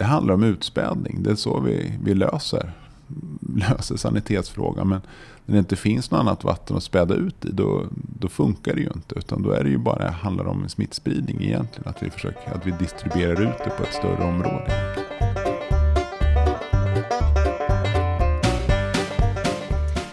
[0.00, 1.22] det handlar om utspädning.
[1.22, 2.72] Det är så vi, vi löser,
[3.56, 4.88] löser sanitetsfrågan.
[4.88, 5.00] Men
[5.46, 7.86] när det inte finns något annat vatten att späda ut i, då,
[8.20, 9.14] då funkar det ju inte.
[9.14, 11.88] Utan då är det ju bara, handlar om smittspridning egentligen.
[11.88, 14.96] Att vi, försöker, att vi distribuerar ut det på ett större område.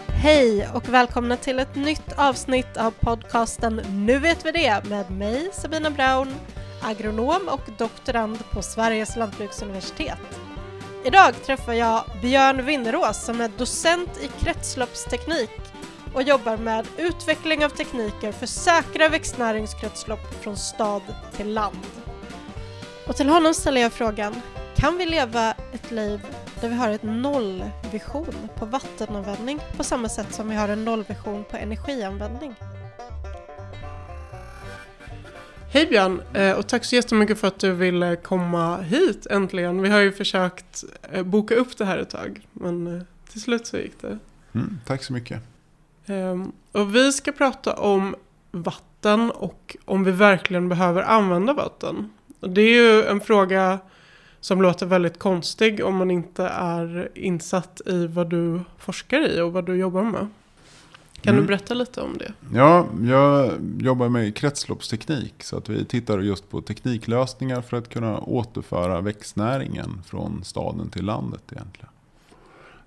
[0.08, 5.50] Hej och välkomna till ett nytt avsnitt av podcasten Nu vet vi det med mig
[5.52, 6.28] Sabina Braun,
[6.82, 10.40] agronom och doktorand på Sveriges lantbruksuniversitet.
[11.04, 15.50] Idag träffar jag Björn Winnerås som är docent i kretsloppsteknik
[16.14, 21.02] och jobbar med utveckling av tekniker för säkra växtnäringskretslopp från stad
[21.36, 21.86] till land.
[23.08, 24.40] Och till honom ställer jag frågan,
[24.76, 26.20] kan vi leva ett liv
[26.60, 31.44] där vi har en nollvision på vattenanvändning på samma sätt som vi har en nollvision
[31.44, 32.54] på energianvändning?
[35.70, 39.82] Hej Björn eh, och tack så jättemycket för att du ville komma hit äntligen.
[39.82, 43.66] Vi har ju försökt eh, boka upp det här ett tag men eh, till slut
[43.66, 44.18] så gick det.
[44.54, 45.42] Mm, tack så mycket.
[46.06, 48.16] Ehm, och vi ska prata om
[48.50, 52.10] vatten och om vi verkligen behöver använda vatten.
[52.40, 53.78] Det är ju en fråga
[54.40, 59.52] som låter väldigt konstig om man inte är insatt i vad du forskar i och
[59.52, 60.28] vad du jobbar med.
[61.22, 61.42] Kan mm.
[61.42, 62.32] du berätta lite om det?
[62.54, 65.42] Ja, jag jobbar med kretsloppsteknik.
[65.42, 71.04] Så att vi tittar just på tekniklösningar för att kunna återföra växtnäringen från staden till
[71.04, 71.90] landet egentligen.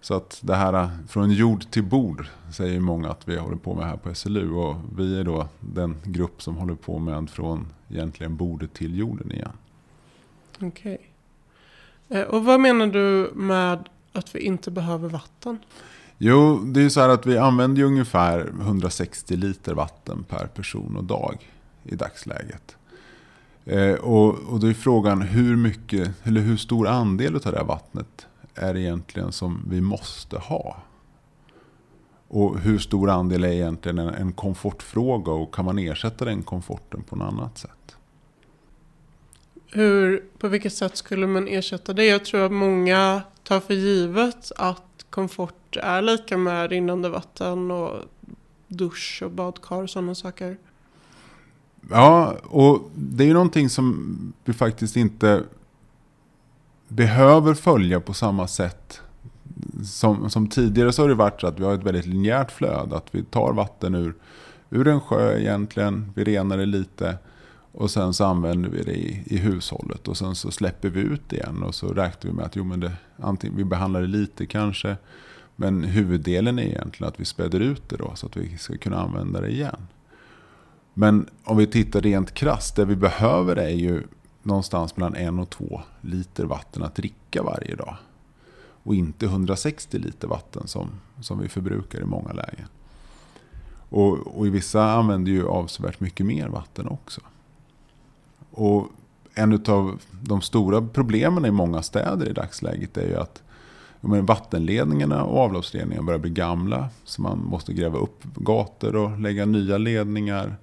[0.02, 3.85] Så att det här från jord till bord säger många att vi håller på med
[3.85, 4.53] här på SLU.
[4.53, 9.31] Och vi är då den grupp som håller på med från egentligen bordet till jorden
[9.31, 9.52] igen.
[10.61, 10.67] Okej.
[12.07, 12.21] Okay.
[12.21, 15.59] Eh, och vad menar du med att vi inte behöver vatten?
[16.23, 20.97] Jo, det är ju så här att vi använder ungefär 160 liter vatten per person
[20.97, 21.52] och dag
[21.83, 22.77] i dagsläget.
[23.66, 27.64] Eh, och, och då är frågan hur mycket, eller hur stor andel av det här
[27.64, 30.77] vattnet är det egentligen som vi måste ha?
[32.27, 37.03] Och hur stor andel är egentligen en, en komfortfråga och kan man ersätta den komforten
[37.03, 37.95] på något annat sätt?
[39.71, 42.05] Hur, på vilket sätt skulle man ersätta det?
[42.05, 47.94] Jag tror att många tar för givet att komfort är lika med rinnande vatten och
[48.67, 50.58] dusch och badkar och sådana saker.
[51.89, 55.44] Ja, och det är ju någonting som vi faktiskt inte
[56.88, 59.02] behöver följa på samma sätt.
[59.86, 62.98] Som, som tidigare så har det varit så att vi har ett väldigt linjärt flöde.
[62.98, 64.16] Att vi tar vatten ur,
[64.70, 67.17] ur en sjö egentligen, vi renar det lite.
[67.71, 71.21] Och sen så använder vi det i, i hushållet och sen så släpper vi ut
[71.27, 71.64] det igen.
[71.64, 74.98] Och så räknar vi med att jo, men det, antingen, vi behandlar det lite kanske.
[75.55, 78.99] Men huvuddelen är egentligen att vi späder ut det då så att vi ska kunna
[78.99, 79.87] använda det igen.
[80.93, 84.03] Men om vi tittar rent krasst, det vi behöver är ju
[84.43, 87.95] någonstans mellan en och två liter vatten att dricka varje dag.
[88.83, 90.89] Och inte 160 liter vatten som,
[91.21, 92.67] som vi förbrukar i många lägen.
[93.89, 97.21] Och, och i vissa använder ju avsevärt mycket mer vatten också.
[98.52, 98.88] Och
[99.34, 103.44] en av de stora problemen i många städer i dagsläget är ju att
[104.02, 106.89] men vattenledningarna och avloppsledningarna börjar bli gamla.
[107.04, 110.56] Så man måste gräva upp gator och lägga nya ledningar.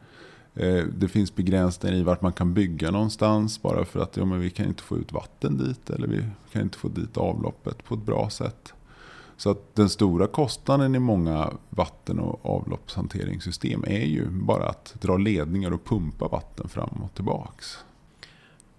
[0.54, 3.62] Eh, det finns begränsningar i vart man kan bygga någonstans.
[3.62, 5.91] Bara för att ja, men vi kan inte få ut vatten dit.
[5.91, 8.72] Eller vi kan inte få dit avloppet på ett bra sätt.
[9.38, 15.16] Så att den stora kostnaden i många vatten och avloppshanteringssystem är ju bara att dra
[15.16, 17.78] ledningar och pumpa vatten fram och tillbaks.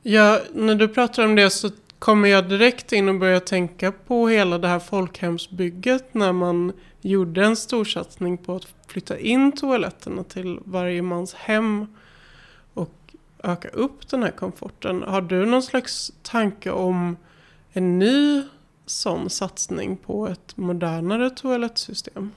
[0.02, 4.28] Ja, när du pratar om det så kommer jag direkt in och börjar tänka på
[4.28, 10.60] hela det här folkhemsbygget när man gjorde en storsatsning på att flytta in toaletterna till
[10.66, 11.88] varje mans hem
[12.74, 15.04] och öka upp den här komforten.
[15.04, 17.18] Har du någon slags tanke om
[17.72, 18.44] en ny
[18.90, 22.32] sån satsning på ett modernare toalettsystem?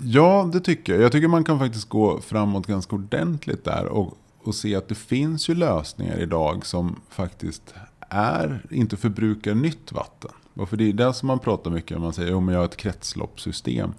[0.00, 1.02] Ja, det tycker jag.
[1.02, 4.94] Jag tycker man kan faktiskt gå framåt ganska ordentligt där och, och se att det
[4.94, 7.74] finns ju lösningar idag som faktiskt
[8.08, 10.30] är, inte förbrukar nytt vatten.
[10.54, 12.02] Och för det är det som man pratar mycket om.
[12.02, 13.94] Man säger att jag har ett kretsloppssystem.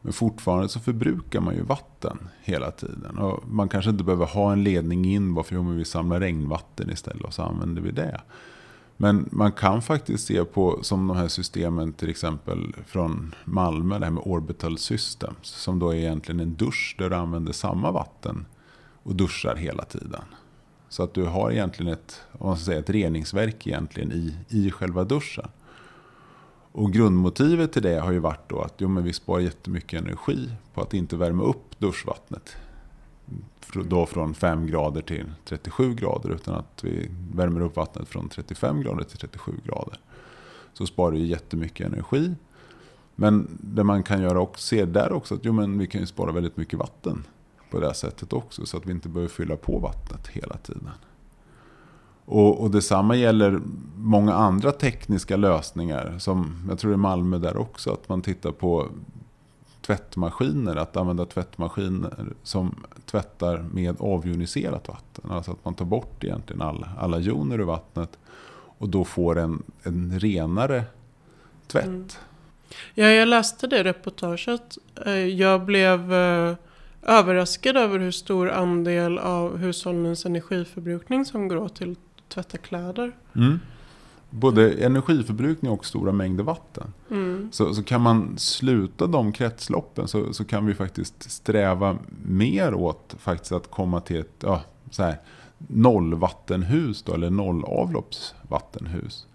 [0.00, 3.18] Men fortfarande så förbrukar man ju vatten hela tiden.
[3.18, 5.34] Och man kanske inte behöver ha en ledning in.
[5.34, 8.20] Bara för att vi samlar regnvatten istället och så använder vi det.
[9.02, 13.98] Men man kan faktiskt se på som de här systemen till exempel från Malmö.
[13.98, 15.48] Det här med Orbital Systems.
[15.48, 18.46] Som då är egentligen en dusch där du använder samma vatten
[19.02, 20.22] och duschar hela tiden.
[20.88, 24.70] Så att du har egentligen ett, om man ska säga, ett reningsverk egentligen i, i
[24.70, 25.48] själva duschen.
[26.72, 30.50] Och grundmotivet till det har ju varit då att jo, men vi sparar jättemycket energi
[30.74, 32.56] på att inte värma upp duschvattnet
[33.84, 36.30] då från 5 grader till 37 grader.
[36.30, 40.00] Utan att vi värmer upp vattnet från 35 grader till 37 grader.
[40.72, 42.34] Så sparar vi jättemycket energi.
[43.14, 46.06] Men det man kan göra och se där också att jo, men vi kan ju
[46.06, 47.24] spara väldigt mycket vatten
[47.70, 48.66] på det sättet också.
[48.66, 50.88] Så att vi inte behöver fylla på vattnet hela tiden.
[52.24, 53.60] Och, och detsamma gäller
[53.96, 56.18] många andra tekniska lösningar.
[56.18, 57.92] Som jag tror det är Malmö där också.
[57.92, 58.88] Att man tittar på
[59.82, 60.76] tvättmaskiner.
[60.76, 62.74] Att använda tvättmaskiner som
[63.06, 65.30] tvättar med avjoniserat vatten.
[65.30, 68.18] Alltså att man tar bort egentligen alla, alla joner ur vattnet.
[68.78, 70.84] Och då får en, en renare
[71.66, 71.84] tvätt.
[71.84, 72.08] Mm.
[72.94, 74.78] Ja, jag läste det reportaget.
[75.06, 76.54] Eh, jag blev eh,
[77.02, 83.12] överraskad över hur stor andel av hushållens energiförbrukning som går åt till att tvätta kläder.
[83.36, 83.60] Mm.
[84.34, 86.92] Både energiförbrukning och stora mängder vatten.
[87.10, 87.48] Mm.
[87.52, 93.14] Så, så kan man sluta de kretsloppen så, så kan vi faktiskt sträva mer åt
[93.18, 95.16] faktiskt att komma till ett ja, så här,
[95.58, 99.26] nollvattenhus då, eller nollavloppsvattenhus.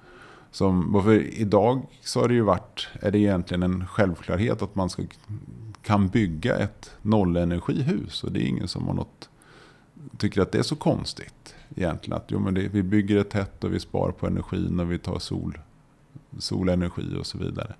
[0.52, 4.90] Som, för idag så har det ju varit, är det egentligen en självklarhet att man
[4.90, 5.04] ska,
[5.82, 8.24] kan bygga ett nollenergihus.
[8.24, 9.30] Och det är ingen som har något,
[10.18, 12.18] tycker att det är så konstigt egentligen.
[12.18, 15.00] Att jo, men det, vi bygger ett tätt och vi sparar på energin och vi
[15.00, 15.60] tar sol,
[16.40, 17.76] solenergi och så vidare.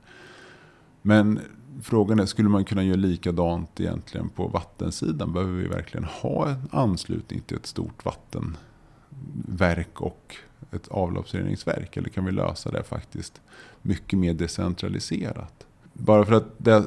[1.02, 1.40] Men
[1.82, 5.34] frågan är, skulle man kunna göra likadant egentligen på vattensidan?
[5.34, 10.36] Behöver vi verkligen ha en anslutning till ett stort vattenverk och
[10.72, 11.98] ett avloppsreningsverk?
[11.98, 13.42] Eller kan vi lösa det faktiskt
[13.82, 15.66] mycket mer decentraliserat?
[15.94, 16.86] Bara för att det,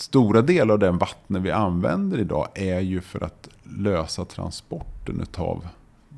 [0.00, 5.66] stora delar av den vatten vi använder idag är ju för att lösa transporten av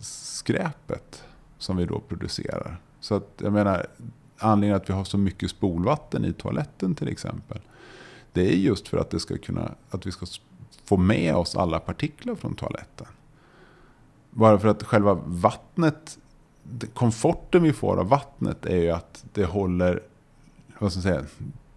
[0.00, 1.24] skräpet
[1.58, 2.80] som vi då producerar.
[3.00, 3.86] Så att jag menar,
[4.38, 7.60] anledningen att vi har så mycket spolvatten i toaletten till exempel.
[8.32, 10.26] Det är just för att, det ska kunna, att vi ska
[10.84, 13.06] få med oss alla partiklar från toaletten.
[14.30, 16.18] Bara för att själva vattnet
[16.94, 20.02] komforten vi får av vattnet är ju att det håller,
[20.78, 21.24] vad ska jag säga,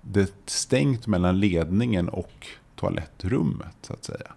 [0.04, 4.32] det är stängt mellan ledningen och toalettrummet så att säga.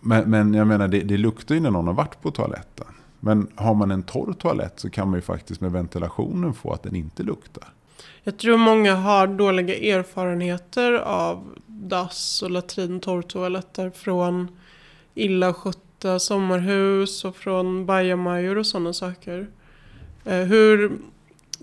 [0.00, 2.86] Men, men jag menar, det, det luktar ju när någon har varit på toaletten.
[3.20, 6.82] Men har man en torr toalett så kan man ju faktiskt med ventilationen få att
[6.82, 7.64] den inte luktar.
[8.22, 14.48] Jag tror många har dåliga erfarenheter av dass och latrin-torrtoaletter från
[15.14, 19.46] illa skötta sommarhus och från bajamajor och sådana saker.
[20.24, 20.98] Eh, hur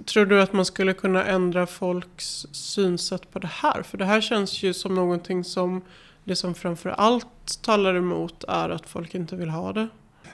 [0.05, 3.83] tror du att man skulle kunna ändra folks synsätt på det här?
[3.83, 5.81] För det här känns ju som någonting som
[6.23, 9.87] det som framför allt talar emot är att folk inte vill ha det.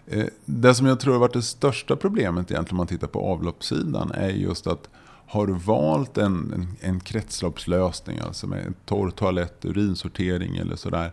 [0.08, 3.22] Eh, det som jag tror har varit det största problemet egentligen om man tittar på
[3.22, 4.90] avloppssidan är just att
[5.28, 11.12] har du valt en, en, en kretsloppslösning, alltså med torr toalett, urinsortering eller sådär,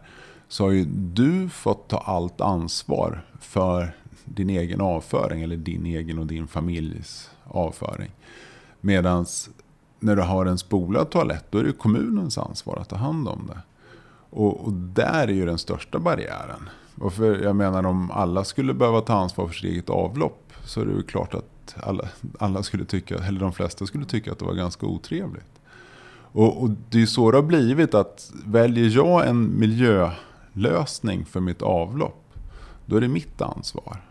[0.48, 6.18] så har ju du fått ta allt ansvar för din egen avföring eller din egen
[6.18, 8.10] och din familjs avföring.
[8.80, 9.26] Medan
[10.00, 13.46] när du har en spolad toalett då är det kommunens ansvar att ta hand om
[13.46, 13.60] det.
[14.30, 16.68] Och, och, där är ju den största barriären.
[17.00, 20.80] Och för, jag menar om alla skulle behöva ta ansvar för sitt eget avlopp så
[20.80, 22.08] är det ju klart att alla,
[22.38, 25.60] alla skulle tycka, eller de flesta skulle tycka att det var ganska otrevligt.
[26.32, 31.40] Och, och det är ju så det har blivit att väljer jag en miljölösning för
[31.40, 32.24] mitt avlopp
[32.86, 34.02] då är det mitt ansvar.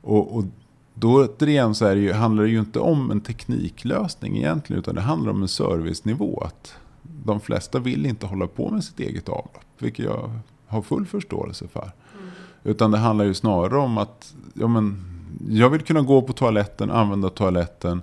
[0.00, 0.44] Och, och
[0.94, 4.80] då återigen så är det ju, handlar det ju inte om en tekniklösning egentligen.
[4.80, 6.40] Utan det handlar om en servicenivå.
[6.40, 9.64] Att de flesta vill inte hålla på med sitt eget avlopp.
[9.78, 10.30] Vilket jag
[10.66, 11.92] har full förståelse för.
[12.18, 12.30] Mm.
[12.62, 15.04] Utan det handlar ju snarare om att ja, men,
[15.48, 18.02] jag vill kunna gå på toaletten, använda toaletten.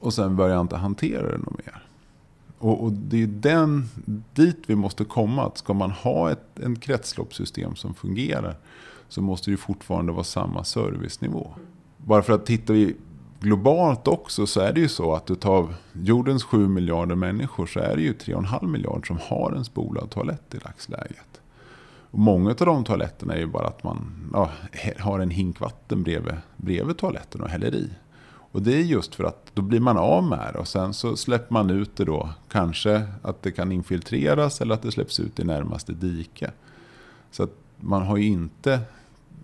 [0.00, 1.82] Och sen börjar jag inte hantera det något mer.
[2.58, 3.88] Och, och, det är den,
[4.34, 5.46] dit vi måste komma.
[5.46, 8.56] Att ska man ha ett en kretsloppssystem som fungerar
[9.08, 11.50] så måste det fortfarande vara samma servicenivå.
[12.08, 12.96] Bara för att tittar vi
[13.40, 17.96] globalt också så är det ju så att utav jordens 7 miljarder människor så är
[17.96, 21.40] det ju 3,5 miljarder som har en spolad toalett i dagsläget.
[22.10, 24.50] Och många av de toaletterna är ju bara att man ja,
[24.98, 27.90] har en hink vatten bredvid, bredvid toaletten och häller i.
[28.52, 31.16] Och det är just för att då blir man av med det och sen så
[31.16, 32.30] släpper man ut det då.
[32.48, 36.50] Kanske att det kan infiltreras eller att det släpps ut i närmaste dike.
[37.30, 38.80] Så att man har ju inte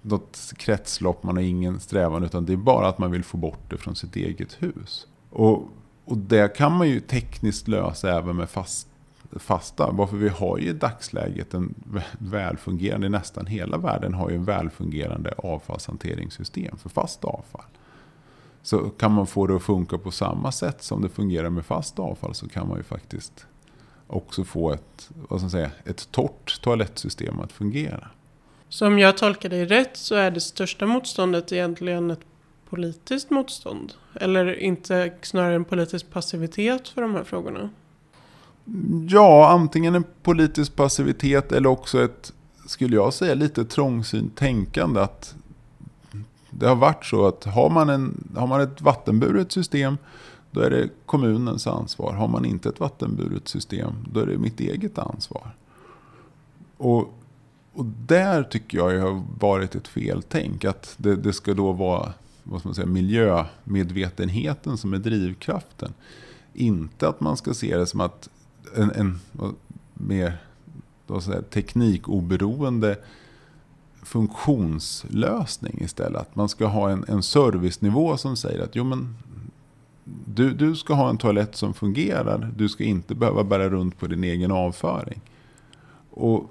[0.05, 2.25] något kretslopp, man har ingen strävan.
[2.25, 5.07] Utan det är bara att man vill få bort det från sitt eget hus.
[5.31, 5.69] Och,
[6.05, 8.89] och det kan man ju tekniskt lösa även med fast,
[9.33, 9.91] fasta.
[9.93, 11.75] Varför vi har ju i dagsläget en
[12.19, 17.65] välfungerande, nästan hela världen har ju en välfungerande avfallshanteringssystem för fast avfall.
[18.63, 21.99] Så kan man få det att funka på samma sätt som det fungerar med fast
[21.99, 23.47] avfall så kan man ju faktiskt
[24.07, 28.09] också få ett, vad ska säga, ett torrt toalettsystem att fungera.
[28.69, 32.21] Så om jag tolkar dig rätt så är det största motståndet egentligen ett
[32.71, 33.93] politiskt motstånd?
[34.15, 37.71] Eller inte snarare en politisk passivitet för de här frågorna?
[39.09, 42.33] Ja, antingen en politisk passivitet eller också ett,
[42.67, 45.01] skulle jag säga, lite trångsynt tänkande.
[45.01, 45.35] Att
[46.51, 49.97] det har varit så att har man, en, har man ett vattenburet system
[50.51, 52.13] då är det kommunens ansvar.
[52.13, 55.57] Har man inte ett vattenburet system då är det mitt eget ansvar.
[56.77, 57.15] Och,
[57.75, 60.65] och där tycker jag har varit ett feltänk.
[60.65, 62.13] Att det, det ska då vara
[62.43, 65.95] vad ska man säga, miljömedvetenheten som är drivkraften.
[66.55, 68.29] Inte att man ska se det som att
[68.77, 69.21] en, en
[69.95, 70.39] mer
[71.21, 72.99] säga, teknikoberoende
[74.03, 76.21] funktionslösning istället.
[76.21, 79.17] Att man ska ha en, en servicenivå som säger att jo, men,
[80.25, 82.53] du, du ska ha en toalett som fungerar.
[82.57, 85.21] Du ska inte behöva bära runt på din egen avföring.
[86.11, 86.51] Och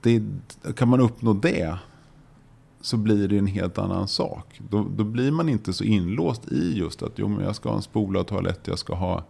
[0.00, 0.22] det,
[0.76, 1.78] kan man uppnå det
[2.80, 4.60] så blir det en helt annan sak.
[4.70, 7.76] Då, då blir man inte så inlåst i just att jo, men jag ska ha
[7.76, 9.24] en spola och toalett, jag ska ha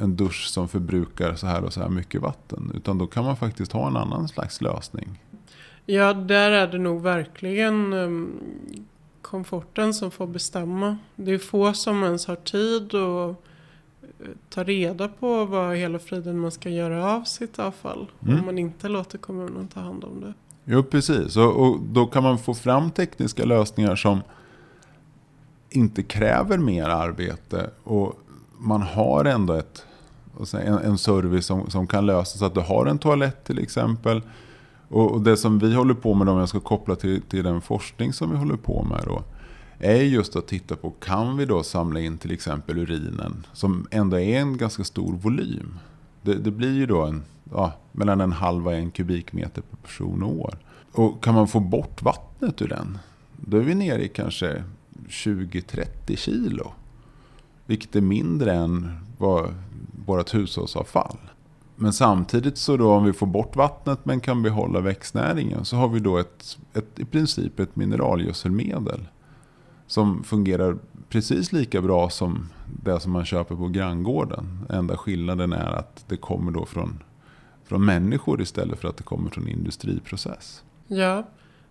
[0.00, 2.72] en dusch som förbrukar så här och så här mycket vatten.
[2.74, 5.20] Utan då kan man faktiskt ha en annan slags lösning.
[5.86, 8.40] Ja, där är det nog verkligen um,
[9.22, 10.98] komforten som får bestämma.
[11.16, 13.44] Det är få som ens har tid och
[14.48, 18.06] ta reda på vad hela friden man ska göra av sitt avfall.
[18.22, 18.38] Mm.
[18.38, 20.34] Om man inte låter kommunen ta hand om det.
[20.64, 21.36] Jo, precis.
[21.36, 24.20] Och, och, då kan man få fram tekniska lösningar som
[25.70, 27.70] inte kräver mer arbete.
[27.84, 28.20] Och
[28.58, 29.86] man har ändå ett,
[30.54, 32.42] en, en service som, som kan lösas.
[32.42, 34.22] Att du har en toalett till exempel.
[34.88, 37.60] Och, och det som vi håller på med, om jag ska koppla till, till den
[37.60, 39.22] forskning som vi håller på med då.
[39.78, 43.46] Är just att titta på, kan vi då samla in till exempel urinen?
[43.52, 45.78] Som ändå är en ganska stor volym.
[46.22, 50.22] Det, det blir ju då en ja, mellan en halv och en kubikmeter per person
[50.22, 50.58] och år.
[50.92, 52.98] Och kan man få bort vattnet ur den,
[53.36, 54.64] då är vi nere i kanske
[55.08, 56.72] 20-30 kilo.
[57.66, 59.54] Vilket är mindre än vad
[60.06, 61.18] vårt hushållsavfall.
[61.76, 65.88] Men samtidigt så då om vi får bort vattnet men kan behålla växtnäringen så har
[65.88, 69.08] vi då ett, ett, i princip ett mineralgödselmedel.
[69.86, 70.76] Som fungerar
[71.08, 72.48] precis lika bra som
[72.84, 74.66] det som man köper på granngården.
[74.70, 77.02] Enda skillnaden är att det kommer då från
[77.64, 80.64] från människor istället för att det kommer från industriprocess.
[80.86, 81.26] Ja,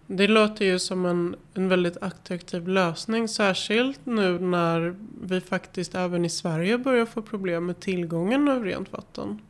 [0.08, 3.28] det låter ju som en, en väldigt attraktiv lösning.
[3.28, 8.92] Särskilt nu när vi faktiskt även i Sverige börjar få problem med tillgången av rent
[8.92, 9.42] vatten.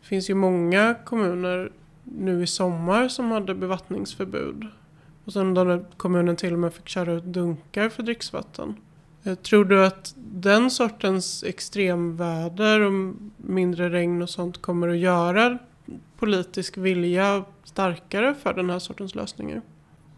[0.00, 1.72] Det finns ju många kommuner
[2.04, 4.66] nu i sommar som hade bevattningsförbud.
[5.28, 8.74] Och sen då kommunen till och med fick köra ut dunkar för dricksvatten.
[9.24, 15.58] Eh, tror du att den sortens extremväder och mindre regn och sånt kommer att göra
[16.18, 19.62] politisk vilja starkare för den här sortens lösningar?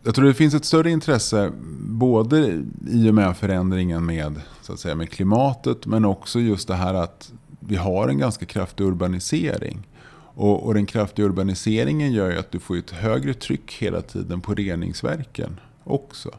[0.02, 4.80] Jag tror det finns ett större intresse både i och med förändringen med, så att
[4.80, 9.86] säga, med klimatet men också just det här att vi har en ganska kraftig urbanisering.
[10.34, 14.40] Och, och den kraftiga urbaniseringen gör ju att du får ett högre tryck hela tiden
[14.40, 16.30] på reningsverken också.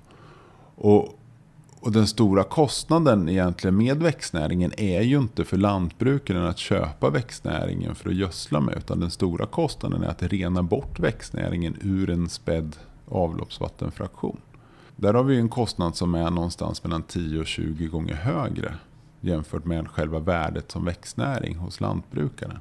[0.75, 1.17] Och,
[1.79, 7.95] och den stora kostnaden egentligen med växtnäringen är ju inte för lantbrukaren att köpa växtnäringen
[7.95, 8.77] för att gödsla med.
[8.77, 12.75] Utan den stora kostnaden är att rena bort växtnäringen ur en spädd
[13.10, 14.38] avloppsvattenfraktion.
[14.95, 18.74] Där har vi en kostnad som är någonstans mellan 10 och 20 gånger högre
[19.21, 22.60] jämfört med själva värdet som växtnäring hos lantbrukaren.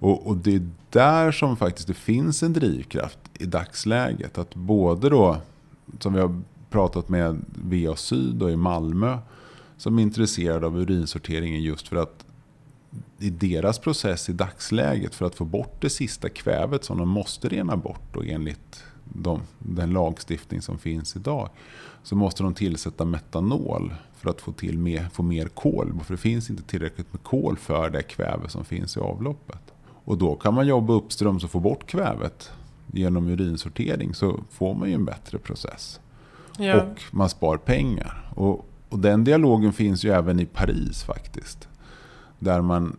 [0.00, 4.38] Och, och, det är där som faktiskt det finns en drivkraft i dagsläget.
[4.38, 5.36] Att både då,
[5.98, 9.18] som vi har pratat med VA Syd och i Malmö
[9.76, 12.24] som är intresserade av urinsorteringen just för att
[13.18, 17.48] i deras process i dagsläget för att få bort det sista kvävet som de måste
[17.48, 21.50] rena bort och enligt de, den lagstiftning som finns idag
[22.02, 26.00] så måste de tillsätta metanol för att få, till mer, få mer kol.
[26.04, 29.72] För det finns inte tillräckligt med kol för det kväve som finns i avloppet.
[30.08, 32.50] Och då kan man jobba uppströms och få bort kvävet
[32.92, 36.00] genom urinsortering så får man ju en bättre process.
[36.58, 36.82] Ja.
[36.82, 38.30] Och man spar pengar.
[38.34, 41.68] Och, och den dialogen finns ju även i Paris faktiskt.
[42.38, 42.96] Där man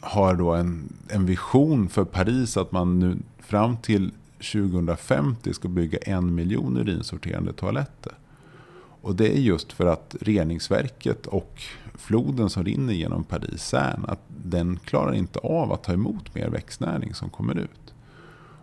[0.00, 4.10] har då en, en vision för Paris att man nu fram till
[4.52, 8.12] 2050 ska bygga en miljon urinsorterande toaletter.
[9.02, 11.62] Och det är just för att reningsverket och
[11.94, 16.48] floden som rinner genom Paris Seine, att den klarar inte av att ta emot mer
[16.48, 17.94] växtnäring som kommer ut.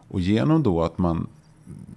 [0.08, 1.28] Och genom då att man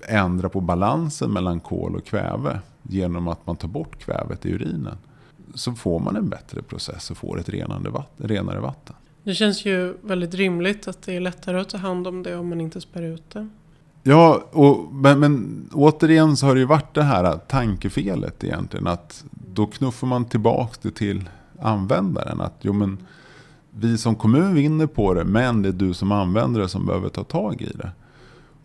[0.08, 4.98] ändrar på balansen mellan kol och kväve genom att man tar bort kvävet i urinen
[5.54, 8.96] så får man en bättre process och får ett renande vatten, renare vatten.
[9.22, 12.48] Det känns ju väldigt rimligt att det är lättare att ta hand om det om
[12.48, 13.48] man inte spär ut det.
[14.02, 18.86] Ja, och, men, men återigen så har det ju varit det här tankefelet egentligen.
[18.86, 21.28] Att då knuffar man tillbaka det till
[21.60, 22.40] användaren.
[22.40, 22.98] Att jo men
[23.70, 27.24] vi som kommun vinner på det, men det är du som användare som behöver ta
[27.24, 27.90] tag i det.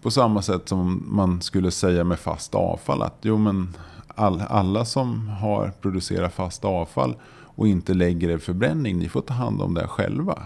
[0.02, 3.02] På samma sätt som man skulle säga med fast avfall.
[3.02, 3.76] Att jo men
[4.08, 7.16] all, alla som har producerat fast avfall
[7.58, 10.44] och inte lägger det i förbränning, ni får ta hand om det själva.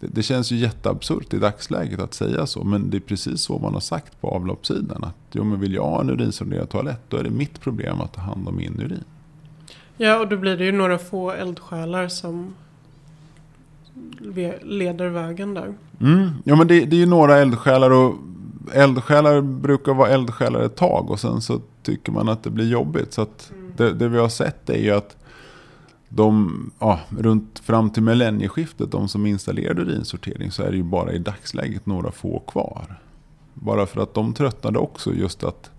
[0.00, 3.58] Det, det, känns ju jätteabsurt i dagsläget att säga så, men det är precis så
[3.58, 5.04] man har sagt på avloppssidan.
[5.04, 8.12] Att jo, men vill jag ha en urinsorterad toalett, då är det mitt problem att
[8.12, 9.04] ta hand om min urin.
[9.96, 12.54] Ja, och då blir det ju några få eldsjälar som
[14.62, 15.74] leder vägen där.
[16.00, 16.30] Mm.
[16.44, 18.14] Ja, men det, det är ju några eldsjälar och
[18.72, 23.12] eldsjälar brukar vara eldsjälar ett tag och sen så tycker man att det blir jobbigt.
[23.12, 23.72] Så mm.
[23.76, 25.16] det, det, vi har sett är ju att
[26.08, 31.12] de, ja, runt fram till millennieskiftet, de som installerade urinsortering, så är det ju bara
[31.12, 33.00] i dagsläget några få kvar.
[33.54, 35.70] Bara för att de tröttnade också just att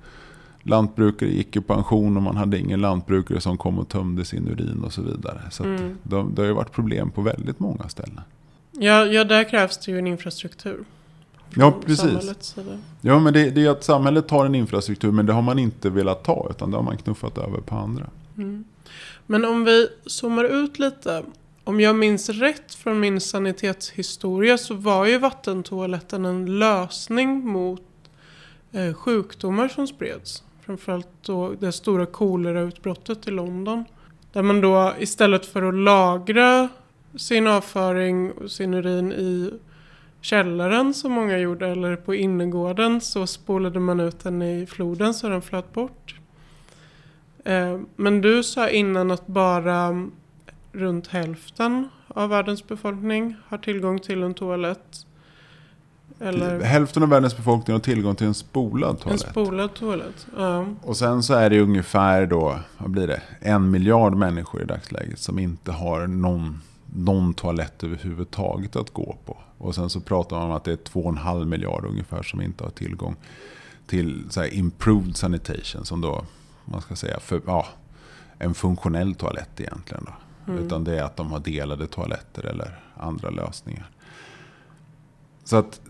[0.64, 4.84] lantbrukare gick i pension och man hade ingen lantbrukare som kom och tömde sin urin
[4.84, 5.42] och så vidare.
[5.52, 5.98] Så mm.
[6.04, 8.22] de, det har ju varit problem på väldigt många ställen.
[8.72, 10.84] Ja, ja där krävs det ju en infrastruktur.
[11.56, 12.56] Ja, precis.
[13.02, 15.90] Ja, men det, det är att samhället har en infrastruktur, men det har man inte
[15.90, 18.06] velat ta, utan det har man knuffat över på andra.
[18.38, 18.64] Mm.
[19.32, 21.24] Men om vi zoomar ut lite.
[21.64, 27.82] Om jag minns rätt från min sanitetshistoria så var ju vattentoaletten en lösning mot
[28.72, 30.44] eh, sjukdomar som spreds.
[30.66, 33.86] Framförallt då det stora kolerautbrottet i London.
[34.34, 36.70] Där man då istället för att lagra
[37.16, 39.52] sin avföring och sin urin i
[40.22, 45.30] källaren som många gjorde eller på innergården så spolade man ut den i floden så
[45.30, 46.19] den flöt bort.
[47.50, 50.08] Eh, men du sa innan att bara
[50.72, 55.06] runt hälften av världens befolkning har tillgång till en toalett.
[56.20, 56.62] Eller...
[56.62, 59.24] Hälften av världens befolkning har tillgång till en spolad toalett.
[59.24, 60.65] En spolad toalett, ja.
[60.82, 65.20] Och sen så är det ungefär då, vad blir det, en miljard människor i dagsläget
[65.20, 66.62] som inte har någon,
[66.96, 69.38] någon toalett överhuvudtaget att gå på.
[69.58, 72.24] Och sen så pratar man om att det är två och en halv miljard ungefär
[72.24, 73.15] som inte har tillgång
[73.88, 75.86] till så improved sanitation.
[75.86, 76.26] Som då,
[76.71, 77.65] man ska säga, för, ja,
[78.38, 80.03] en funktionell toalett egentligen.
[80.05, 80.13] Då.
[80.51, 80.65] Mm.
[80.65, 83.89] Utan det är att de har delade toaletter eller andra lösningar.
[85.43, 85.82] Så att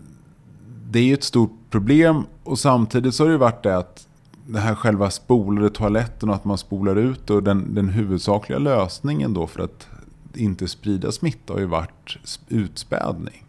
[0.90, 4.06] det är ju ett stort problem och samtidigt så har det varit det att
[4.46, 9.34] det här själva spolade toaletten och att man spolar ut och den, den huvudsakliga lösningen
[9.34, 9.88] då för att
[10.34, 13.44] inte sprida smitta har ju varit utspädning.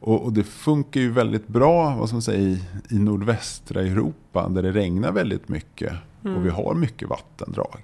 [0.00, 4.62] Och, och, det funkar ju väldigt bra vad man säga, i, i nordvästra Europa där
[4.62, 5.92] det regnar väldigt mycket
[6.24, 6.36] mm.
[6.36, 7.82] och vi har mycket vattendrag.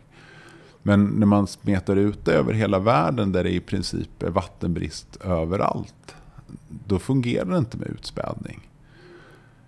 [0.83, 5.17] Men när man smetar ut det över hela världen där det i princip är vattenbrist
[5.17, 6.15] överallt.
[6.69, 8.71] Då fungerar det inte med utspädning.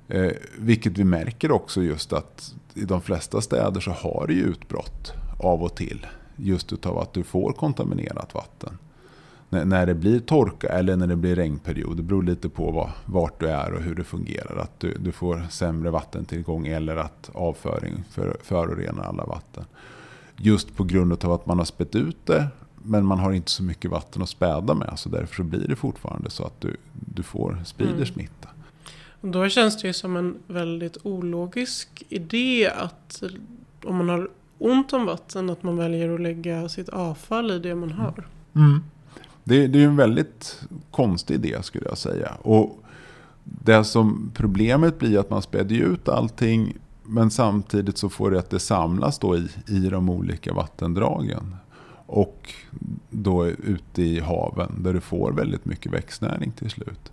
[0.09, 4.43] Eh, vilket vi märker också just att i de flesta städer så har det ju
[4.43, 6.07] utbrott av och till.
[6.37, 8.79] Just utav att du får kontaminerat vatten
[9.49, 11.97] när, det blir torka eller när det blir regnperiod.
[11.97, 14.57] Det beror lite på var, vart du är och hur det fungerar.
[14.57, 19.65] Att du, du får sämre vattentillgång eller att avföring för, förorenar alla vatten.
[20.37, 22.49] Just på grund av att man har spett ut det
[22.83, 24.93] men man har inte så mycket vatten att späda med.
[24.97, 28.07] Så därför så blir det fortfarande så att du, du får, sprider mm.
[28.07, 28.49] smitta.
[29.21, 33.23] då känns det ju som en väldigt ologisk idé att
[33.85, 34.29] om man har
[34.59, 38.27] ont om vatten att man väljer att lägga sitt avfall i det man har.
[38.55, 38.83] Mm.
[39.49, 42.33] Det, det är en väldigt konstig idé skulle jag säga.
[42.43, 42.83] Och
[43.45, 48.51] det som problemet blir att man späder ut allting men samtidigt så får det att
[48.51, 51.57] det samlas då i, i de olika vattendragen.
[52.07, 52.53] Och
[53.11, 57.13] då ute i haven där du får väldigt mycket växtnäring till slut.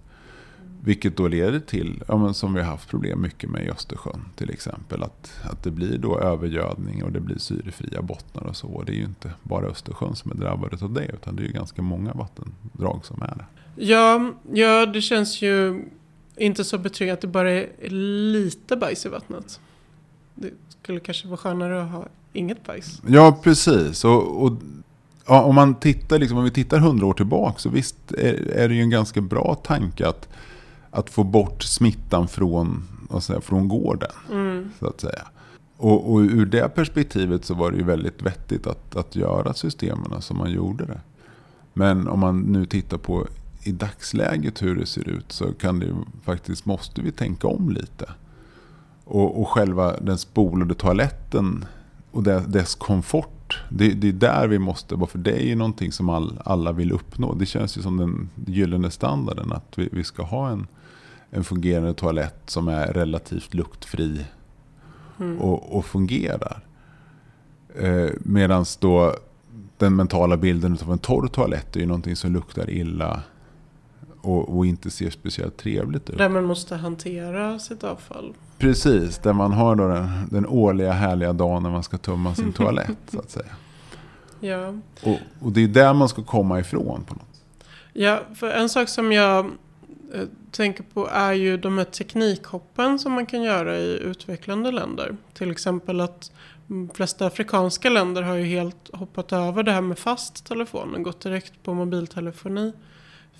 [0.86, 4.26] Vilket då leder till, ja, men som vi har haft problem mycket med i Östersjön
[4.36, 5.04] till exempel.
[5.04, 8.67] Att, att det blir då övergödning och det blir syrefria bottnar och så.
[8.67, 11.06] Och det är ju inte bara Östersjön som är drabbade av det.
[11.13, 13.46] Utan det är ju ganska många vattendrag som är det.
[13.86, 15.86] Ja, ja det känns ju
[16.38, 19.60] inte så betryggande att det bara är lite bajs i vattnet.
[20.36, 20.50] Det
[20.82, 23.02] skulle kanske vara skönare att ha inget bajs.
[23.08, 24.06] Ja, precis.
[24.06, 24.52] Och, och
[25.28, 28.69] ja, om man tittar, liksom, om vi tittar hundra år tillbaka så visst är, är
[28.69, 30.30] det ju en ganska bra tanke att
[30.93, 32.84] att få bort smittan från,
[33.21, 34.12] säga, från gården.
[34.32, 34.71] Mm.
[34.79, 35.27] Så att säga.
[35.77, 40.21] Och, och, ur det perspektivet så var det ju väldigt vettigt att, att göra systemen
[40.21, 41.01] som man gjorde det.
[41.73, 43.27] Men om man nu tittar på
[43.63, 48.10] i dagsläget hur det ser ut så kan det faktiskt måste vi tänka om lite.
[49.06, 51.65] Och, och själva den spolade toaletten
[52.12, 53.63] och dess komfort.
[53.69, 56.71] Det, det, är där vi måste vara, för det är ju någonting som all, alla
[56.71, 57.34] vill uppnå.
[57.34, 60.67] Det känns ju som den gyllene standarden att vi, vi ska ha en,
[61.34, 64.26] en fungerande toalett som är relativt luktfri
[65.19, 65.41] Mm.
[65.41, 66.60] och, och fungerar.
[67.80, 69.15] Eh, Medan då
[69.78, 73.22] den mentala bilden av en torr toalett är ju någonting som luktar illa
[74.22, 76.17] och, och inte ser speciellt trevligt ut.
[76.17, 78.34] Där man måste hantera sitt avfall.
[78.58, 82.54] Precis, där man har då den, den årliga härliga dagen när man ska tömma sin
[82.54, 82.98] toalett.
[83.12, 83.56] så att säga.
[84.39, 84.67] Ja.
[85.04, 87.04] Och, och det är där man ska komma ifrån.
[87.04, 87.43] på något
[87.93, 89.52] ja, för en sak som jag
[90.13, 95.17] Eh, tänker på är ju de här teknikhoppen som man kan göra i utvecklande länder.
[95.34, 96.32] Till exempel att
[96.67, 101.04] de flesta afrikanska länder har ju helt hoppat över det här med fast telefon och
[101.04, 102.73] gått direkt på mobiltelefoni.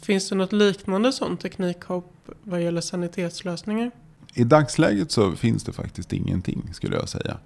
[0.01, 3.91] Finns det något liknande sånt teknikhopp vad gäller sanitetslösningar?
[4.33, 7.38] I dagsläget så finns det faktiskt ingenting skulle jag säga.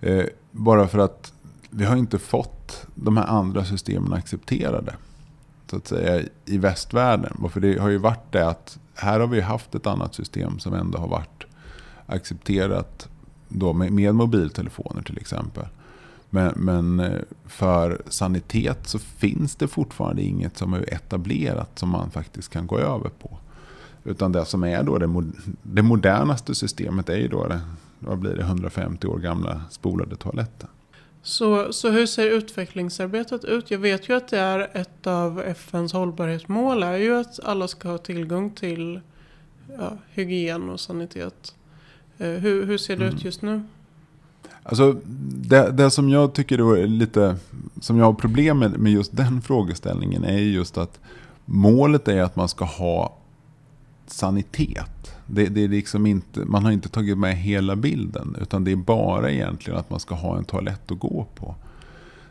[0.00, 1.32] Eh, bara för att
[1.70, 4.94] vi har inte fått de här andra systemen accepterade.
[5.74, 7.48] Så att säga i västvärlden.
[7.50, 10.74] För det har ju varit det att här har vi haft ett annat system som
[10.74, 11.44] ändå har varit
[12.06, 13.08] accepterat
[13.48, 15.66] då med, med mobiltelefoner till exempel.
[16.30, 22.10] Men, men eh, för sanitet så finns det fortfarande inget som är etablerat som man
[22.10, 23.38] faktiskt kan gå över på.
[24.04, 25.24] Utan det som är då det,
[25.62, 27.60] det modernaste systemet är ju då det,
[27.98, 30.68] vad blir det, 150 år gamla spolade toaletten.
[31.26, 33.70] Så, så hur ser utvecklingsarbetet ut?
[33.70, 37.88] Jag vet ju att det är ett av FNs hållbarhetsmål är ju att alla ska
[37.88, 39.00] ha tillgång till
[39.78, 41.54] ja, hygien och sanitet.
[42.18, 43.16] Eh, hur, hur ser det Mm.
[43.16, 43.62] ut just nu?
[44.62, 44.92] Alltså
[45.28, 47.36] det, det som jag tycker är lite,
[47.80, 51.00] som jag har problem med, med just den frågeställningen är ju just att
[51.44, 53.16] målet är att man ska ha
[54.06, 55.13] sanitet.
[55.26, 58.76] Det, det är liksom inte, man har inte tagit med hela bilden utan det är
[58.76, 61.54] bara egentligen att man ska ha en toalett att gå på.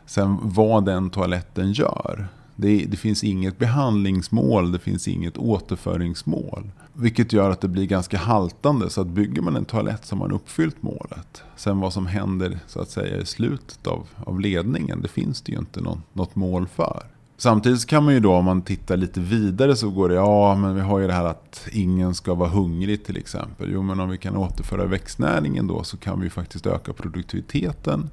[0.06, 2.28] Sen vad den toaletten gör.
[2.56, 6.70] Det, det finns inget behandlingsmål, det finns inget återföringsmål.
[6.92, 8.90] Vilket gör att det blir ganska haltande.
[8.90, 11.42] Så att bygger man en toalett så har man uppfyllt målet.
[11.56, 15.52] Sen vad som händer så att säga i slutet av, av ledningen, det finns det
[15.52, 17.02] ju inte någon, något mål för.
[17.36, 20.74] Samtidigt kan man ju då om man tittar lite vidare så går det, ja men
[20.74, 23.70] vi har ju det här att ingen ska vara hungrig till exempel.
[23.72, 28.10] Jo men om vi kan återföra växtnäringen då så kan vi faktiskt öka produktiviteten.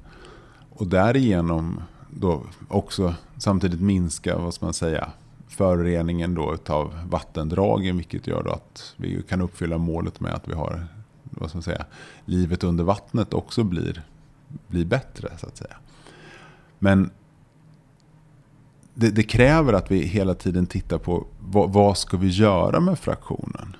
[0.70, 1.80] Och därigenom
[2.10, 5.08] då också samtidigt minska, vad ska man säga,
[5.48, 7.96] föroreningen då utav vattendragen.
[7.96, 10.86] Vilket gör då att vi kan uppfylla målet med att vi har,
[11.22, 11.84] vad ska man säga,
[12.24, 14.02] livet under vattnet också blir,
[14.66, 15.76] blir bättre så att säga.
[16.78, 17.10] Men
[18.94, 22.98] det, det kräver att vi hela tiden tittar på vad, vad ska vi göra med
[22.98, 23.76] fraktionen.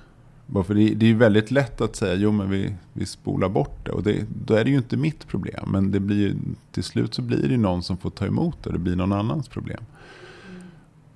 [0.65, 3.91] För det, det är väldigt lätt att säga jo men vi, vi spolar bort det.
[3.91, 5.69] Och det, då är det ju inte mitt problem.
[5.71, 6.35] Men det blir, ju-
[6.71, 8.71] till slut så blir det ju någon som får ta emot det.
[8.71, 9.83] Det blir någon annans problem.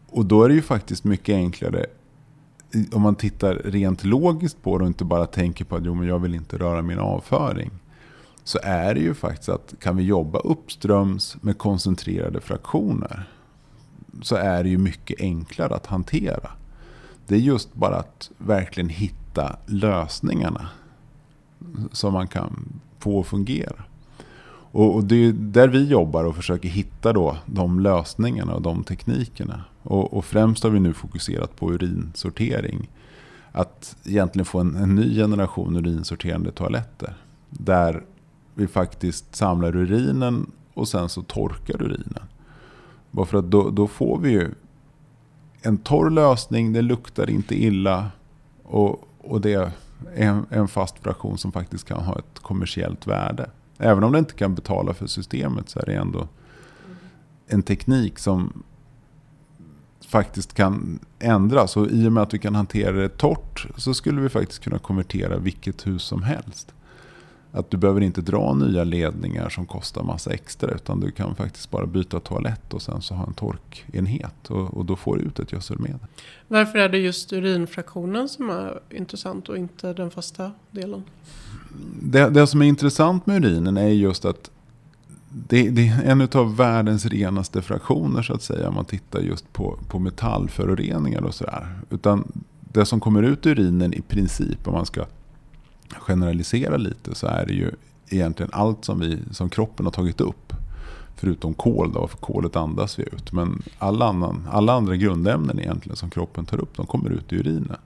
[0.10, 1.86] Och då är det ju faktiskt mycket enklare
[2.92, 6.08] om man tittar rent logiskt på det och inte bara tänker på att jo, men
[6.08, 7.70] jag vill inte röra min avföring.
[8.44, 13.30] Så är det ju faktiskt att kan vi jobba uppströms med koncentrerade fraktioner
[14.22, 16.50] så är det ju mycket enklare att hantera.
[17.28, 20.70] Det är just bara att verkligen hitta lösningarna
[21.92, 23.84] som man kan få att fungera.
[24.72, 29.64] Och, det är där vi jobbar och försöker hitta då de lösningarna och de teknikerna.
[29.84, 32.90] Och, och främst har vi nu fokuserat på urinsortering.
[33.52, 37.14] Att egentligen få en, en ny generation urinsorterande toaletter.
[37.50, 38.04] Där
[38.54, 42.24] vi faktiskt samlar urinen och sen så torkar urinen.
[43.12, 44.52] Bara för att då, då får vi ju
[45.62, 48.12] en torr lösning, det luktar inte illa
[48.64, 49.72] och, och det är
[50.16, 53.50] en, en fast fraktion som faktiskt kan ha ett kommersiellt värde.
[53.78, 56.28] Även om det inte kan betala för systemet så är det ändå
[57.48, 58.64] en teknik som
[60.08, 61.78] faktiskt kan ändras.
[61.78, 64.80] Och i och med att vi kan hantera det torrt så skulle vi faktiskt kunna
[64.80, 66.74] konvertera vilket hus som helst.
[67.52, 70.72] Att du behöver inte dra nya ledningar som kostar massa extra.
[70.72, 74.50] Utan du kan faktiskt bara byta toalett och sen så ha en torkenhet.
[74.50, 76.00] Och, och då får du ut ett gödselmedel.
[76.48, 81.04] Varför är det just urinfraktionen som är intressant och inte den fasta delen?
[82.02, 84.52] Det, det som är intressant med urinen är just att
[85.30, 88.68] det, det är en av världens renaste fraktioner så att säga.
[88.70, 91.80] Om man tittar just på, på metallföroreningar och sådär.
[91.90, 92.32] Utan
[92.74, 95.06] det som kommer ut ur urinen i princip, om man ska
[96.00, 97.72] generalisera lite, så är det ju
[98.10, 100.54] egentligen allt som, vi, som kroppen har tagit upp.
[101.16, 103.32] Förutom kol då, för kolet andas vi ut.
[103.32, 107.36] Men alla, annan, alla andra grundämnen egentligen som kroppen tar upp, de kommer ut i
[107.36, 107.78] urinen.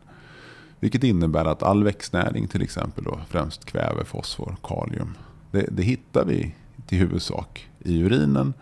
[0.80, 5.18] Vilket innebär att all växtnäring till exempel, då, främst kväve, fosfor, kalium,
[5.52, 6.56] det, det hittar vi
[6.88, 8.54] till huvudsak i urinen.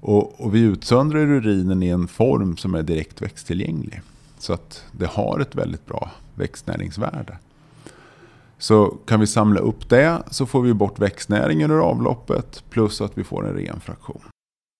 [0.00, 4.00] Och, och vi utsöndrar urinen i en form som är direkt växttillgänglig.
[4.38, 7.38] Så att det har ett väldigt bra växtnäringsvärde.
[8.62, 13.18] Så kan vi samla upp det så får vi bort växtnäringen ur avloppet plus att
[13.18, 14.20] vi får en ren fraktion.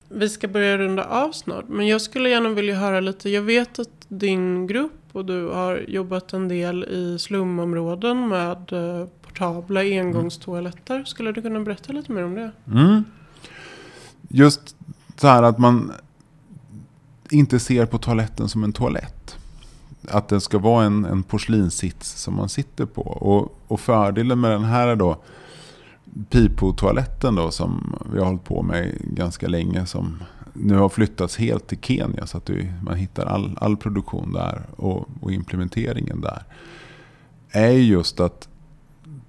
[0.08, 3.30] Vi ska börja runda av snart, men jag skulle gärna vilja höra lite.
[3.30, 9.06] Jag vet att din grupp och du har jobbat en del i slumområden med eh,
[9.22, 11.04] portabla engångstoaletter.
[11.04, 12.50] Skulle du kunna berätta lite mer om det?
[12.66, 13.04] Mm.
[14.28, 14.76] Just
[15.16, 15.92] så här att man
[17.30, 19.38] inte ser på toaletten som en toalett.
[20.08, 23.02] Att det ska vara en, en porslinssits som man sitter på.
[23.02, 25.16] Och, och fördelen med den här är då
[26.30, 29.86] pipotoaletten då som vi har hållit på med ganska länge.
[29.86, 32.50] Som nu har flyttats helt till Kenya så att
[32.82, 36.42] man hittar all, all produktion där och, och implementeringen där.
[37.50, 38.48] Är just att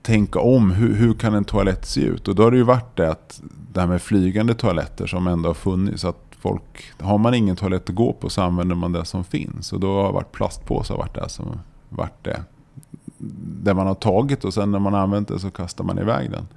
[0.04, 2.28] tänka om hur, hur kan en toalett se ut?
[2.28, 3.42] Och då har det ju varit det att
[3.74, 6.06] det här med flygande toaletter som ändå har funnits.
[6.06, 9.74] Att folk, har man ingen toalett att gå på så använder man det som finns.
[9.74, 12.44] Och då har varit plastpåsar varit det som varit det.
[13.64, 16.32] Det man har tagit och sen när man har använt det så kastar man iväg
[16.32, 16.48] den.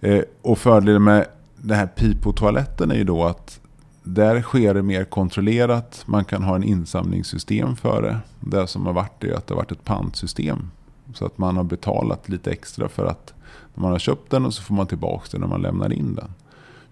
[0.00, 3.60] Eh, och fördelen med den här pipotoaletten är ju då att
[4.02, 6.02] där sker det mer kontrollerat.
[6.06, 8.18] Man kan ha en insamlingssystem för det.
[8.40, 10.70] Det som har varit är att det har varit ett pantsystem.
[11.14, 13.34] Så att man har betalat lite extra för att
[13.74, 16.14] när man har köpt den och så får man tillbaka den när man lämnar in
[16.14, 16.30] den.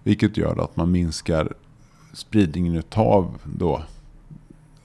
[0.03, 1.53] Vilket gör att man minskar
[2.13, 3.81] spridningen av då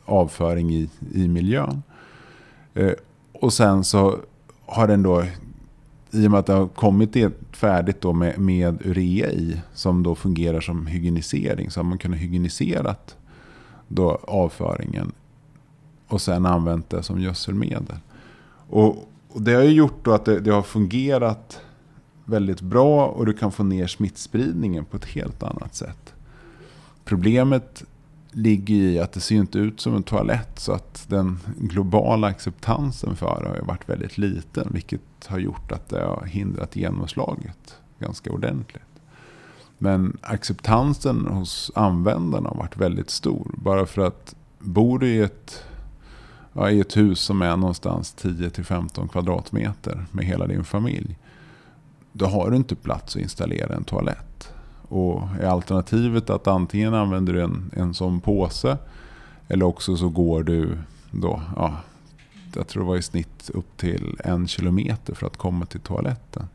[0.04, 1.82] avföring i, i miljön.
[2.74, 2.92] Eh,
[3.32, 4.18] och sen så
[4.66, 5.24] har den då,
[6.10, 10.02] i och med att det har kommit det färdigt då med, med urea i, som
[10.02, 12.96] då fungerar som hygienisering, så har man kunnat hygienisera
[13.88, 15.12] då avföringen
[16.08, 17.96] och sen använt det som gödselmedel.
[18.68, 21.60] Och, och det har ju gjort då att det, det, har fungerat
[22.24, 26.14] väldigt bra och du kan få ner smittspridningen på ett helt annat sätt.
[27.04, 27.84] Problemet
[28.32, 33.16] ligger i att det ser inte ut som en toalett så att den globala acceptansen
[33.16, 34.68] för det har varit väldigt liten.
[34.72, 38.82] Vilket har gjort att det har hindrat genomslaget ganska ordentligt.
[39.78, 43.50] Men acceptansen hos användarna har varit väldigt stor.
[43.54, 45.64] Bara för att bor du i ett,
[46.52, 51.18] ja, i ett hus som är någonstans 10-15 kvadratmeter med hela din familj.
[52.12, 54.52] Då har du inte plats att installera en toalett.
[54.88, 58.78] Och är alternativet att antingen använder du en, en sån påse
[59.48, 60.78] eller också så går du
[61.10, 61.76] då, ja,
[62.54, 66.48] jag tror det var i snitt upp till en kilometer för att komma till toaletten.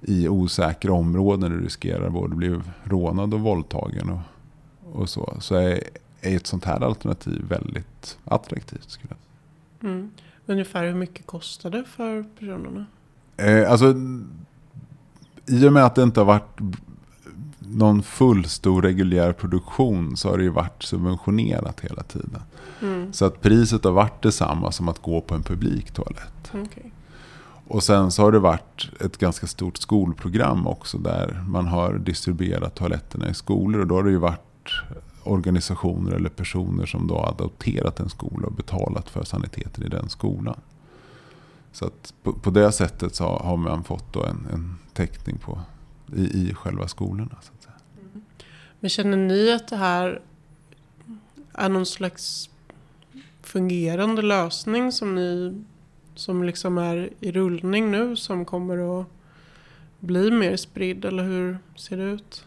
[0.00, 4.20] I osäkra områden där du riskerar både att bli rånad och våldtagen och,
[5.00, 5.36] och så.
[5.40, 5.80] Så är,
[6.20, 8.90] är ett sånt här alternativ väldigt attraktivt.
[8.90, 9.14] Skulle
[9.80, 9.90] jag.
[9.90, 10.10] Mm.
[10.46, 12.86] Ungefär hur mycket kostar det för personerna?
[13.36, 13.94] Eh, alltså,
[15.46, 16.60] I och med att det inte har varit
[17.58, 22.42] någon full stor reguljär produktion så har det ju varit subventionerat hela tiden.
[22.82, 23.12] Mm.
[23.12, 26.52] Så att priset har varit detsamma som att gå på en publik toalett.
[26.52, 26.90] Okay.
[27.68, 32.74] Och sen så har det varit ett ganska stort skolprogram också där man har distribuerat
[32.74, 33.80] toaletterna i skolor.
[33.80, 34.70] Och då har det ju varit
[35.26, 40.08] organisationer eller personer som då har adopterat en skola och betalat för saniteten i den
[40.08, 40.60] skolan.
[41.72, 45.60] Så att på, på det sättet så har man fått då en, en täckning på,
[46.16, 47.36] i, i själva skolorna.
[47.42, 47.68] Så.
[48.00, 48.24] Mm.
[48.80, 50.20] Men känner ni att det här
[51.52, 52.50] är någon slags
[53.42, 55.62] fungerande lösning som ni
[56.14, 59.06] som liksom är i rullning nu som kommer att
[60.00, 62.44] bli mer spridd eller hur ser det ut?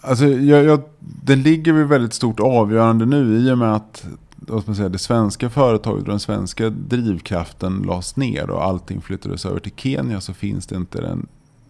[0.00, 4.06] Alltså, jag, jag, det ligger vid väldigt stort avgörande nu i och med att
[4.36, 9.46] vad man säga, det svenska företaget och den svenska drivkraften lades ner och allting flyttades
[9.46, 11.26] över till Kenya så finns det inte den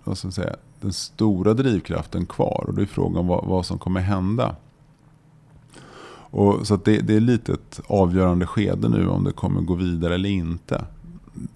[0.09, 2.65] vad ska man säga, den stora drivkraften kvar.
[2.69, 4.57] Och då är frågan vad, vad som kommer hända.
[6.31, 10.15] Och, så det, det, är lite ett avgörande skede nu om det kommer gå vidare
[10.15, 10.85] eller inte.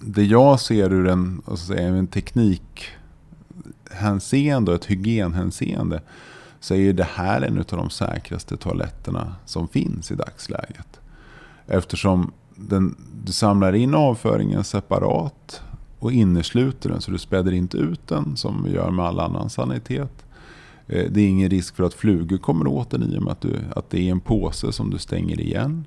[0.00, 6.02] Det jag ser ur en, säga, en teknikhänseende och ett hygienhänseende
[6.62, 11.01] så är ju det här en av de säkraste toaletterna som finns i dagsläget.
[11.66, 15.62] Eftersom den, du samlar in avföringen separat
[15.98, 19.51] och innesluter den så du späder inte ut den som vi gör med all annan
[19.51, 20.25] sanitet.
[20.87, 23.40] Eh, det är ingen risk för att flugor kommer åt den i och med att,
[23.40, 25.87] du, att det är en påse som du stänger igen.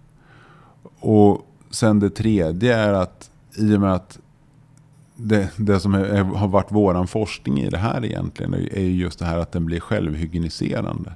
[1.00, 4.20] Och sen det tredje är att i och med att
[5.16, 9.26] det, det som är, har varit vår forskning i det här egentligen är just det
[9.26, 11.14] här att den blir självhygieniserande.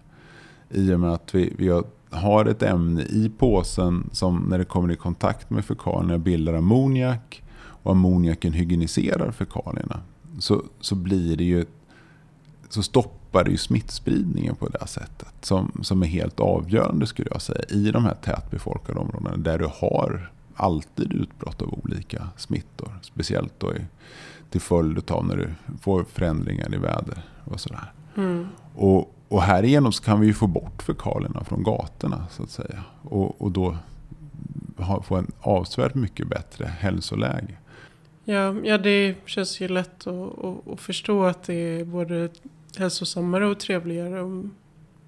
[0.70, 4.92] I och med att vi, vi har ett ämne i påsen som när det kommer
[4.92, 10.00] i kontakt med fekalierna bildar ammoniak och ammoniaken hygieniserar fekalierna
[10.40, 11.66] så, så blir det ju
[12.70, 15.34] så stoppar det ju smittspridningen på det här sättet.
[15.42, 19.66] Som, som är helt avgörande skulle jag säga i de här tätbefolkade områdena där du
[19.66, 22.92] har alltid utbrott av olika smittor.
[23.02, 23.82] Speciellt då i,
[24.50, 25.50] till följd av när du
[25.82, 27.92] får förändringar i väder och sådär.
[28.18, 28.48] Mm.
[28.76, 32.84] Och, och härigenom så kan vi ju få bort fekalerna från gatorna så att säga.
[33.02, 33.78] Och, och då
[34.78, 37.58] ha, få en avsevärt mycket bättre hälsoläge.
[38.24, 42.30] Ja, ja, det känns ju lätt att, att, att förstå att det är både
[42.78, 44.52] hälsosammare och trevligare om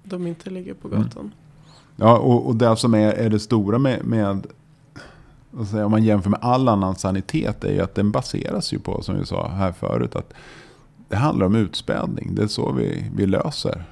[0.04, 1.02] de inte ligger på Mm.
[1.02, 1.34] gatan.
[1.96, 4.46] Ja, och, och det som är, är det stora med, med
[5.72, 9.02] jag, om man jämför med all annan sanitet är ju att den baseras ju på,
[9.02, 10.34] som vi sa här förut, att
[11.08, 12.34] det handlar om utspädning.
[12.34, 13.84] Det är så vi, vi löser,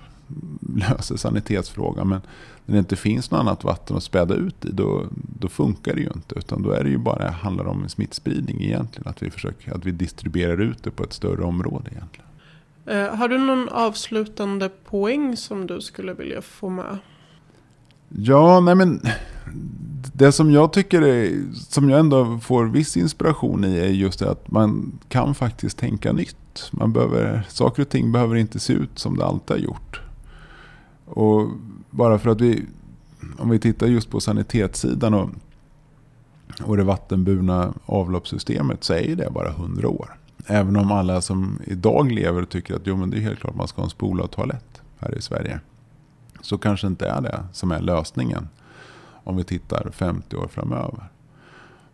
[0.76, 2.08] löser sanitetsfrågan.
[2.08, 2.20] Men
[2.66, 5.04] när det inte finns något annat vatten att späda ut i, då,
[5.38, 6.34] då funkar det ju inte.
[6.34, 9.08] Utan då är det ju bara handlar om smittspridning egentligen.
[9.08, 12.26] Att vi, försöker, att vi distribuerar ut det på ett större område egentligen.
[12.86, 16.98] Eh, har du någon avslutande poäng som du skulle vilja få med?
[18.08, 19.00] Ja, nej men
[20.20, 24.30] det som jag tycker är, som jag ändå får viss inspiration i är just det
[24.30, 26.70] att man kan faktiskt tänka nytt.
[26.70, 30.00] Man behöver, saker och ting behöver inte se ut som det alltid har gjort.
[31.04, 31.48] Och
[31.90, 32.64] bara för att vi,
[33.38, 35.30] om vi tittar just på sanitetssidan och,
[36.62, 40.16] och det vattenburna avloppssystemet så är ju det bara 100 år.
[40.46, 43.68] Även om alla som idag lever tycker att jo, men det är helt klart man
[43.68, 45.60] ska ha en spolad toalett här i Sverige
[46.40, 48.48] så kanske inte är det som är lösningen
[49.24, 51.08] om vi tittar 50 år framöver.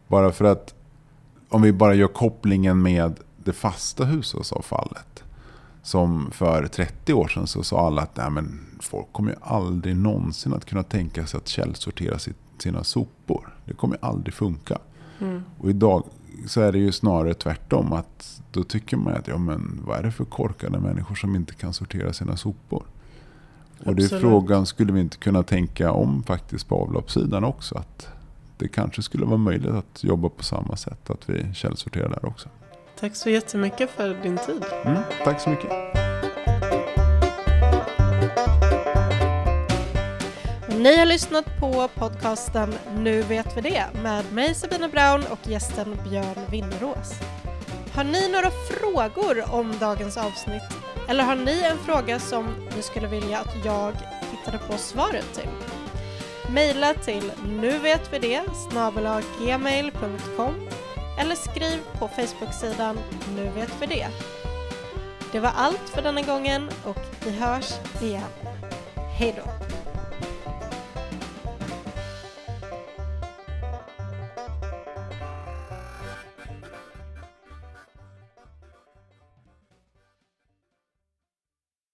[0.08, 0.74] Bara för att
[1.48, 5.24] om vi bara gör kopplingen med det fasta hushållsavfallet.
[5.82, 9.96] Som för 30 år sedan så sa alla att Nej, men folk kommer ju aldrig
[9.96, 12.18] någonsin att kunna tänka sig att källsortera
[12.58, 13.54] sina sopor.
[13.64, 14.78] Det kommer aldrig funka.
[15.18, 15.42] Mm.
[15.58, 16.02] Och idag
[16.46, 17.92] så är det ju snarare tvärtom.
[17.92, 21.54] att Då tycker man att ja, men vad är det för korkade människor som inte
[21.54, 22.82] kan sortera sina sopor?
[23.84, 24.22] Och det är Absolut.
[24.22, 27.78] frågan, skulle vi inte kunna tänka om faktiskt på avloppssidan också?
[27.78, 28.08] Att
[28.58, 32.48] det kanske skulle vara möjligt att jobba på samma sätt, att vi källsorterar där också.
[33.00, 34.64] Tack så jättemycket för din tid.
[34.84, 35.70] Mm, tack så mycket.
[40.78, 45.96] Ni har lyssnat på podcasten Nu vet vi det med mig Sabina Brown och gästen
[46.08, 47.12] Björn Winnerås.
[47.92, 50.95] Har ni några frågor om dagens avsnitt?
[51.08, 53.94] Eller har ni en fråga som ni skulle vilja att jag
[54.30, 55.48] tittade på svaret till?
[56.54, 58.50] Maila till nuvetvidet
[59.38, 60.68] gmail.com
[61.18, 62.98] eller skriv på Facebook-sidan
[63.36, 64.08] Nu vet vi det.
[65.32, 68.22] Det var allt för denna gången och vi hörs igen.
[69.18, 69.75] Hej då!